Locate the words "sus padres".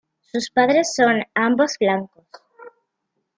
0.31-0.95